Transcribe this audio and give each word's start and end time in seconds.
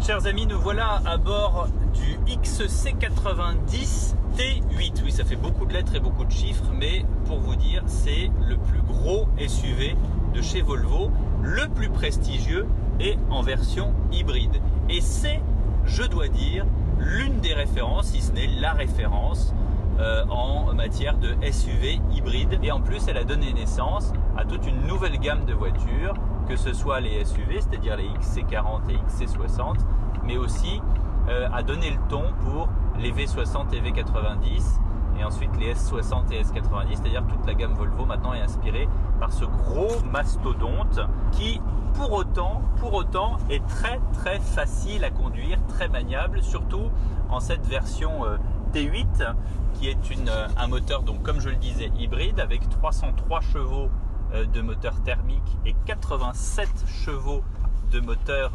Chers 0.00 0.26
amis, 0.26 0.46
nous 0.46 0.60
voilà 0.60 1.00
à 1.06 1.16
bord 1.16 1.68
du 1.94 2.18
XC90 2.36 4.14
T8. 4.36 5.02
Oui, 5.02 5.12
ça 5.12 5.24
fait 5.24 5.36
beaucoup 5.36 5.64
de 5.64 5.72
lettres 5.72 5.94
et 5.94 6.00
beaucoup 6.00 6.24
de 6.24 6.30
chiffres, 6.30 6.70
mais 6.74 7.04
pour 7.26 7.38
vous 7.38 7.56
dire, 7.56 7.82
c'est 7.86 8.30
le 8.46 8.56
plus 8.58 8.82
gros 8.82 9.28
SUV 9.38 9.96
de 10.34 10.42
chez 10.42 10.60
Volvo, 10.60 11.10
le 11.42 11.68
plus 11.68 11.88
prestigieux 11.88 12.66
et 13.00 13.16
en 13.30 13.42
version 13.42 13.94
hybride. 14.12 14.60
Et 14.90 15.00
c'est, 15.00 15.40
je 15.86 16.02
dois 16.02 16.28
dire, 16.28 16.66
l'une 16.98 17.40
des 17.40 17.54
références, 17.54 18.08
si 18.08 18.20
ce 18.20 18.32
n'est 18.32 18.46
la 18.46 18.72
référence 18.72 19.54
euh, 20.00 20.24
en 20.30 20.72
matière 20.74 21.18
de 21.18 21.34
SUV 21.50 22.00
hybride. 22.12 22.58
Et 22.62 22.72
en 22.72 22.80
plus, 22.80 23.06
elle 23.08 23.18
a 23.18 23.24
donné 23.24 23.52
naissance 23.52 24.12
à 24.36 24.44
toute 24.44 24.66
une 24.66 24.86
nouvelle 24.86 25.18
gamme 25.18 25.44
de 25.44 25.52
voitures, 25.52 26.14
que 26.48 26.56
ce 26.56 26.72
soit 26.72 27.00
les 27.00 27.24
SUV, 27.24 27.60
c'est-à-dire 27.60 27.96
les 27.96 28.08
XC40 28.08 28.90
et 28.90 28.96
XC60, 28.96 29.76
mais 30.24 30.36
aussi 30.36 30.80
euh, 31.28 31.48
a 31.52 31.62
donné 31.62 31.90
le 31.90 31.98
ton 32.08 32.24
pour 32.40 32.68
les 32.98 33.12
V60 33.12 33.74
et 33.74 33.80
V90 33.80 34.80
et 35.18 35.24
ensuite 35.24 35.50
les 35.58 35.74
S60 35.74 36.32
et 36.32 36.42
S90, 36.42 36.86
c'est-à-dire 36.94 37.22
toute 37.26 37.46
la 37.46 37.54
gamme 37.54 37.74
Volvo 37.74 38.06
maintenant 38.06 38.32
est 38.32 38.40
inspirée 38.40 38.88
par 39.18 39.32
ce 39.32 39.44
gros 39.44 40.00
mastodonte 40.10 41.00
qui 41.32 41.60
pour 41.94 42.12
autant, 42.12 42.62
pour 42.78 42.94
autant 42.94 43.36
est 43.50 43.66
très 43.66 44.00
très 44.12 44.38
facile 44.38 45.04
à 45.04 45.10
conduire, 45.10 45.58
très 45.66 45.88
maniable, 45.88 46.42
surtout 46.42 46.90
en 47.28 47.40
cette 47.40 47.66
version 47.66 48.24
euh, 48.24 48.38
T8 48.72 49.34
qui 49.74 49.88
est 49.88 49.96
euh, 50.28 50.48
un 50.56 50.68
moteur 50.68 51.02
donc 51.02 51.22
comme 51.22 51.40
je 51.40 51.48
le 51.48 51.56
disais 51.56 51.90
hybride 51.98 52.40
avec 52.40 52.68
303 52.68 53.40
chevaux 53.40 53.90
euh, 54.32 54.44
de 54.46 54.60
moteur 54.60 55.02
thermique 55.02 55.56
et 55.66 55.74
87 55.86 56.68
chevaux 56.86 57.42
de 57.90 58.00
moteur 58.00 58.52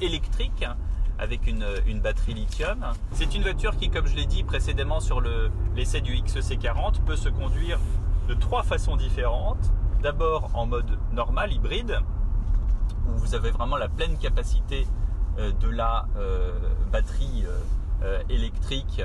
électrique 0.00 0.64
avec 1.18 1.46
une, 1.46 2.00
batterie 2.00 2.34
lithium. 2.34 2.84
C'est 3.12 3.34
une 3.34 3.42
voiture 3.42 3.76
qui, 3.76 3.90
comme 3.90 4.06
je 4.06 4.16
l'ai 4.16 4.24
dit 4.24 4.42
précédemment 4.42 5.00
sur 5.00 5.20
l'essai 5.76 6.00
du 6.00 6.14
XC40, 6.14 7.00
peut 7.04 7.16
se 7.16 7.28
conduire 7.28 7.78
de 8.28 8.34
trois 8.34 8.62
façons 8.62 8.96
différentes. 8.96 9.70
D'abord 10.02 10.50
en 10.54 10.66
mode 10.66 10.98
normal, 11.12 11.52
hybride, 11.52 12.00
où 13.06 13.18
vous 13.18 13.34
avez 13.34 13.50
vraiment 13.50 13.76
la 13.76 13.88
pleine 13.88 14.16
capacité 14.16 14.86
euh, 15.38 15.52
de 15.60 15.68
la 15.68 16.06
euh, 16.16 16.52
batterie 16.90 17.26
euh, 17.26 17.29
électrique 18.70 19.02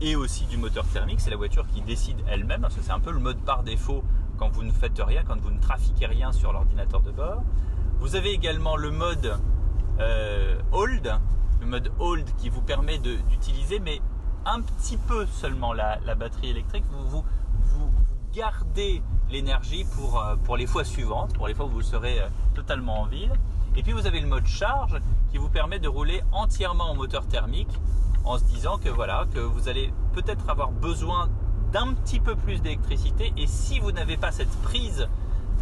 et, 0.00 0.16
aussi 0.16 0.46
du 0.46 0.56
moteur 0.56 0.84
thermique. 0.86 1.20
C'est 1.20 1.30
la 1.30 1.36
voiture 1.36 1.66
qui 1.68 1.80
décide 1.82 2.18
elle-même, 2.28 2.62
parce 2.62 2.74
que 2.74 2.82
c'est 2.82 2.92
un 2.92 3.00
peu 3.00 3.12
le 3.12 3.20
mode 3.20 3.38
par 3.38 3.62
défaut 3.62 4.02
quand 4.38 4.48
vous 4.48 4.62
ne 4.62 4.72
faites 4.72 4.98
rien, 4.98 5.22
quand 5.26 5.40
vous 5.40 5.50
ne 5.50 5.60
trafiquez 5.60 6.06
rien 6.06 6.32
sur 6.32 6.52
l'ordinateur 6.52 7.00
de 7.00 7.10
bord. 7.10 7.42
Vous 8.00 8.16
avez 8.16 8.32
également 8.32 8.76
le 8.76 8.90
mode 8.90 9.38
hold, 10.72 11.12
le 11.60 11.66
mode 11.66 11.92
hold 11.98 12.26
qui 12.38 12.48
vous 12.48 12.62
permet 12.62 12.98
d'utiliser, 12.98 13.78
mais 13.78 14.00
un 14.46 14.62
petit 14.62 14.96
peu 14.96 15.26
seulement 15.26 15.72
la, 15.72 15.98
batterie 16.14 16.50
électrique. 16.50 16.84
Vous, 16.90 17.08
vous, 17.08 17.24
vous, 17.62 17.90
gardez 18.32 19.02
l'énergie 19.30 19.84
pour, 19.96 20.24
pour 20.44 20.56
les 20.56 20.66
fois 20.66 20.84
suivantes, 20.84 21.34
pour 21.34 21.46
les 21.46 21.54
fois 21.54 21.66
où 21.66 21.70
vous 21.70 21.82
serez 21.82 22.20
totalement 22.54 23.02
en 23.02 23.06
ville. 23.06 23.32
Et 23.76 23.82
puis 23.82 23.92
vous 23.92 24.06
avez 24.06 24.20
le 24.20 24.26
mode 24.26 24.46
charge 24.46 24.98
qui 25.30 25.38
vous 25.38 25.48
permet 25.48 25.78
de 25.78 25.88
rouler 25.88 26.22
entièrement 26.32 26.90
en 26.90 26.94
moteur 26.94 27.26
thermique 27.26 27.78
en 28.24 28.38
se 28.38 28.44
disant 28.44 28.78
que 28.78 28.88
voilà, 28.88 29.26
que 29.32 29.40
vous 29.40 29.68
allez 29.68 29.92
peut-être 30.12 30.48
avoir 30.48 30.70
besoin 30.70 31.28
d'un 31.72 31.94
petit 31.94 32.20
peu 32.20 32.34
plus 32.34 32.60
d'électricité 32.60 33.32
et 33.36 33.46
si 33.46 33.78
vous 33.78 33.92
n'avez 33.92 34.16
pas 34.16 34.32
cette 34.32 34.54
prise 34.62 35.08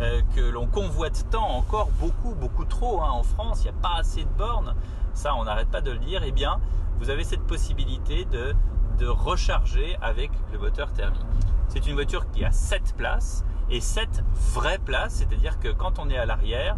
euh, 0.00 0.22
que 0.34 0.40
l'on 0.40 0.66
convoite 0.66 1.26
tant 1.30 1.48
encore 1.48 1.90
beaucoup 1.98 2.34
beaucoup 2.34 2.64
trop 2.64 3.02
hein, 3.02 3.10
en 3.10 3.22
France, 3.22 3.60
il 3.60 3.64
n'y 3.64 3.78
a 3.78 3.82
pas 3.82 3.96
assez 3.98 4.24
de 4.24 4.30
bornes, 4.38 4.74
ça 5.12 5.34
on 5.34 5.44
n'arrête 5.44 5.68
pas 5.68 5.80
de 5.80 5.90
le 5.90 5.98
dire, 5.98 6.22
et 6.22 6.28
eh 6.28 6.32
bien 6.32 6.60
vous 6.98 7.10
avez 7.10 7.24
cette 7.24 7.42
possibilité 7.46 8.24
de, 8.24 8.54
de 8.98 9.06
recharger 9.06 9.96
avec 10.00 10.30
le 10.52 10.58
moteur 10.58 10.92
thermique. 10.92 11.20
C'est 11.68 11.86
une 11.86 11.94
voiture 11.94 12.30
qui 12.30 12.44
a 12.44 12.50
7 12.50 12.94
places 12.96 13.44
et 13.70 13.80
7 13.80 14.24
vraies 14.54 14.78
places, 14.78 15.14
c'est-à-dire 15.14 15.58
que 15.60 15.68
quand 15.68 15.98
on 15.98 16.08
est 16.08 16.16
à 16.16 16.26
l'arrière, 16.26 16.76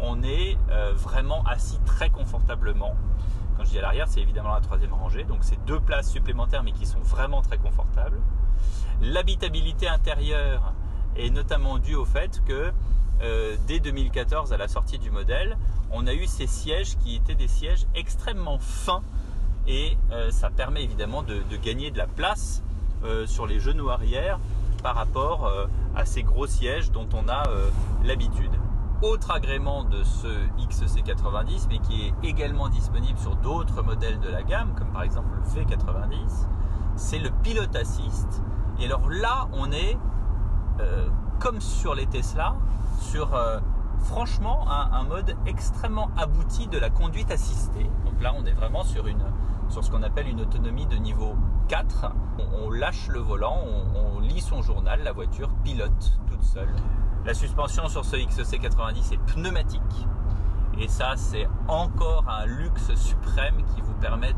on 0.00 0.22
est 0.22 0.56
euh, 0.70 0.92
vraiment 0.94 1.42
assis 1.44 1.78
très 1.84 2.10
confortablement. 2.10 2.94
À 3.76 3.80
l'arrière, 3.82 4.08
c'est 4.08 4.20
évidemment 4.20 4.54
la 4.54 4.60
troisième 4.60 4.92
rangée, 4.92 5.24
donc 5.24 5.38
c'est 5.42 5.62
deux 5.66 5.78
places 5.78 6.10
supplémentaires 6.10 6.62
mais 6.62 6.72
qui 6.72 6.86
sont 6.86 7.00
vraiment 7.00 7.42
très 7.42 7.58
confortables. 7.58 8.18
L'habitabilité 9.02 9.86
intérieure 9.86 10.72
est 11.16 11.30
notamment 11.30 11.78
due 11.78 11.94
au 11.94 12.04
fait 12.04 12.42
que 12.44 12.72
euh, 13.20 13.56
dès 13.66 13.78
2014, 13.78 14.52
à 14.52 14.56
la 14.56 14.68
sortie 14.68 14.98
du 14.98 15.10
modèle, 15.10 15.58
on 15.92 16.06
a 16.06 16.14
eu 16.14 16.26
ces 16.26 16.46
sièges 16.46 16.96
qui 16.98 17.16
étaient 17.16 17.34
des 17.34 17.48
sièges 17.48 17.86
extrêmement 17.94 18.58
fins 18.58 19.02
et 19.66 19.96
euh, 20.12 20.30
ça 20.30 20.50
permet 20.50 20.82
évidemment 20.82 21.22
de, 21.22 21.42
gagner 21.62 21.90
de 21.90 21.98
la 21.98 22.06
place 22.06 22.62
sur 23.26 23.46
les 23.46 23.60
genoux 23.60 23.90
arrière 23.90 24.40
par 24.82 24.96
rapport 24.96 25.48
à 25.94 26.04
ces 26.04 26.24
gros 26.24 26.48
sièges 26.48 26.90
dont 26.90 27.08
on 27.12 27.28
a 27.28 27.44
l'habitude. 28.02 28.50
Autre 29.00 29.30
agrément 29.30 29.84
de 29.84 30.02
ce 30.02 30.26
XC90, 30.58 31.66
mais 31.68 31.78
qui 31.78 32.06
est 32.06 32.14
également 32.28 32.68
disponible 32.68 33.16
sur 33.16 33.36
d'autres 33.36 33.80
modèles 33.82 34.18
de 34.18 34.28
la 34.28 34.42
gamme, 34.42 34.74
comme 34.76 34.88
par 34.88 35.04
exemple 35.04 35.28
le 35.36 35.62
V90, 35.62 36.48
c'est 36.96 37.20
le 37.20 37.30
Pilot 37.44 37.76
Assist. 37.76 38.42
Et 38.80 38.86
alors 38.86 39.08
là, 39.08 39.46
on 39.52 39.70
est, 39.70 39.96
euh, 40.80 41.08
comme 41.38 41.60
sur 41.60 41.94
les 41.94 42.06
Tesla, 42.06 42.56
sur 43.00 43.36
euh, 43.36 43.60
franchement 44.00 44.66
un, 44.68 45.04
mode 45.04 45.36
extrêmement 45.46 46.10
abouti 46.16 46.66
de 46.66 46.78
la 46.78 46.90
conduite 46.90 47.30
assistée. 47.30 47.88
Donc 48.04 48.20
là, 48.20 48.34
on 48.36 48.44
est 48.46 48.52
vraiment 48.52 48.82
sur, 48.82 49.06
une, 49.06 49.22
sur 49.68 49.84
ce 49.84 49.90
qu'on 49.90 50.02
appelle 50.02 50.28
une 50.28 50.40
autonomie 50.40 50.86
de 50.86 50.96
niveau 50.96 51.34
4. 51.68 52.12
On, 52.62 52.70
lâche 52.70 53.08
le 53.08 53.20
volant, 53.20 53.58
on, 53.94 54.20
lit 54.20 54.40
son 54.40 54.62
journal, 54.62 55.00
la 55.02 55.12
voiture 55.12 55.50
pilote 55.64 56.18
toute 56.26 56.42
seule. 56.42 56.72
La 57.24 57.34
suspension 57.34 57.88
sur 57.88 58.04
ce 58.04 58.16
XC90 58.16 59.14
est 59.14 59.32
pneumatique. 59.32 60.06
Et 60.78 60.88
ça, 60.88 61.14
c'est 61.16 61.48
encore 61.66 62.24
un 62.28 62.46
luxe 62.46 62.94
suprême 62.94 63.56
qui 63.74 63.80
vous 63.82 63.94
permet 63.94 64.34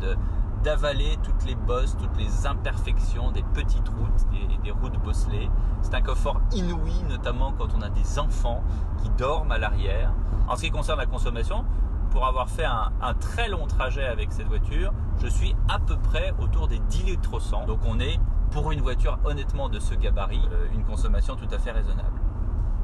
d'avaler 0.65 1.19
toutes 1.23 1.45
les 1.45 1.55
bosses, 1.55 1.97
toutes 1.97 2.17
les 2.17 2.47
imperfections 2.47 3.31
des 3.31 3.43
petites 3.55 3.89
routes, 3.89 4.31
des, 4.31 4.57
des 4.63 4.71
routes 4.71 4.99
bosselées. 5.03 5.51
C'est 5.83 5.95
un 5.95 6.03
confort 6.03 6.41
inouï, 6.53 7.03
notamment 7.09 7.53
quand 7.53 7.69
on 7.77 7.83
a 7.83 7.91
des 7.91 8.19
enfants 8.19 8.63
qui 9.03 9.11
dorment 9.11 9.53
à 9.53 9.59
l'arrière. 9.59 10.13
En 10.49 10.57
ce 10.57 10.63
qui 10.63 10.71
concerne 10.71 10.99
la 10.99 11.07
consommation, 11.07 11.65
pour 12.11 12.27
avoir 12.27 12.49
fait 12.49 12.65
un, 12.65 13.15
très 13.15 13.49
long 13.49 13.67
trajet 13.67 14.05
avec 14.05 14.33
cette 14.33 14.49
voiture, 14.49 14.93
je 15.23 15.29
suis 15.29 15.55
à 15.69 15.79
peu 15.79 15.97
près 15.97 16.33
autour 16.39 16.69
des 16.69 16.79
10 16.79 17.05
litres 17.05 17.35
au 17.35 17.41
100. 17.41 17.67
Donc 17.67 17.81
on 17.87 18.01
est, 18.01 18.19
pour 18.51 18.73
une 18.73 18.81
voiture 18.81 19.19
honnêtement 19.25 19.69
de 19.69 19.79
ce 19.79 19.95
gabarit, 19.95 20.43
euh, 20.53 20.67
une 20.75 20.85
consommation 20.85 21.37
tout 21.37 21.49
à 21.53 21.59
fait 21.59 21.71
raisonnable. 21.71 22.21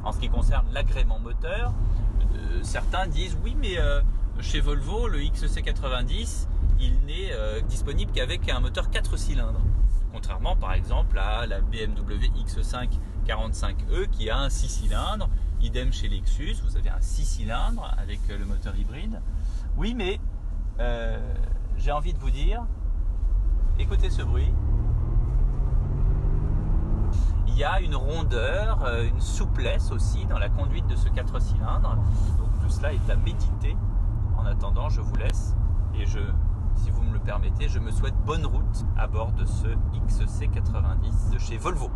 En 0.05 0.13
ce 0.13 0.21
qui 0.21 0.29
concerne 0.29 0.67
l'agrément 0.73 1.19
moteur, 1.19 1.73
euh, 2.35 2.61
certains 2.63 3.07
disent 3.07 3.37
oui 3.43 3.57
mais 3.59 3.79
euh, 3.79 4.01
chez 4.41 4.61
Volvo 4.61 5.09
le 5.09 5.19
XC90 5.19 6.47
il 6.79 6.93
n'est 7.07 7.33
disponible 7.69 8.13
qu'avec 8.13 8.49
un 8.51 8.61
moteur 8.61 8.91
4 8.91 9.17
cylindres. 9.17 9.63
Contrairement 10.13 10.57
par 10.57 10.75
exemple 10.75 11.19
à 11.19 11.47
la 11.47 11.61
BMW 11.63 12.29
X5 12.47 12.99
45e 13.27 14.09
qui 14.11 14.31
a 14.31 14.39
un 14.39 14.51
6 14.51 14.69
cylindres. 14.69 15.29
Idem 15.61 15.93
chez 15.93 16.09
Lexus, 16.09 16.57
vous 16.65 16.77
avez 16.77 16.91
un 16.91 17.01
6 17.01 17.25
cylindres 17.25 17.95
avec 17.99 18.21
le 18.29 18.45
moteur 18.45 18.77
hybride. 18.77 19.21
Oui 19.77 19.95
mais 19.95 20.21
j'ai 21.79 21.93
envie 21.93 22.13
de 22.13 22.19
vous 22.19 22.31
dire, 22.31 22.65
écoutez 23.79 24.11
ce 24.11 24.23
bruit 24.23 24.53
il 27.57 27.61
y 27.61 27.65
a 27.65 27.81
une 27.81 27.97
rondeur, 27.97 28.85
euh, 28.85 29.09
une 29.09 29.19
souplesse 29.19 29.91
aussi 29.91 30.27
dans 30.27 30.39
la 30.39 30.51
conduite 30.51 30.87
de 30.89 30.95
ce 30.95 31.09
4 31.09 31.41
cylindres. 31.41 31.97
Donc 32.39 32.51
tout 32.61 32.69
cela 32.69 32.93
est 32.93 33.11
à 33.11 33.17
méditer. 33.17 33.75
En 34.37 34.45
attendant, 34.45 34.91
je 34.91 35.01
vous 35.01 35.17
laisse 35.17 35.57
et 35.95 36.05
je, 36.05 36.19
si 36.75 36.91
vous 36.91 37.01
me 37.01 37.15
le 37.15 37.19
permettez, 37.19 37.71
je 37.71 37.79
me 37.79 37.91
souhaite 37.91 38.15
bonne 38.27 38.45
route 38.45 38.85
à 38.99 39.07
bord 39.07 39.33
de 39.33 39.47
ce 39.47 39.69
XC90 40.07 41.33
de 41.33 41.39
chez 41.39 41.57
Volvo. 41.57 41.91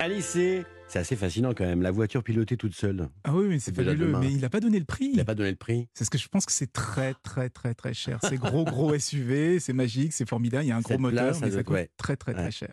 Alice, 0.00 0.38
c'est 0.86 0.98
assez 0.98 1.16
fascinant 1.16 1.52
quand 1.54 1.64
même, 1.64 1.82
la 1.82 1.90
voiture 1.90 2.22
pilotée 2.22 2.56
toute 2.56 2.74
seule. 2.74 3.08
Ah 3.24 3.34
oui, 3.34 3.46
mais 3.48 3.58
c'est 3.58 3.74
fabuleux. 3.74 4.16
Mais 4.20 4.30
il 4.30 4.40
n'a 4.40 4.48
pas 4.48 4.60
donné 4.60 4.78
le 4.78 4.84
prix. 4.84 5.10
Il 5.12 5.16
n'a 5.16 5.24
pas 5.24 5.34
donné 5.34 5.50
le 5.50 5.56
prix. 5.56 5.88
C'est 5.92 6.04
ce 6.04 6.10
que 6.10 6.18
je 6.18 6.28
pense 6.28 6.46
que 6.46 6.52
c'est 6.52 6.72
très, 6.72 7.14
très, 7.22 7.50
très, 7.50 7.74
très 7.74 7.94
cher. 7.94 8.18
C'est 8.22 8.36
gros, 8.36 8.64
gros 8.64 8.98
SUV, 8.98 9.60
c'est 9.60 9.72
magique, 9.72 10.12
c'est 10.12 10.28
formidable. 10.28 10.64
Il 10.64 10.68
y 10.68 10.72
a 10.72 10.76
un 10.76 10.80
gros 10.80 10.98
moteur, 10.98 11.36
mais 11.40 11.50
ça 11.50 11.62
coûte 11.62 11.76
très, 11.96 12.16
très, 12.16 12.32
très 12.32 12.50
cher. 12.50 12.66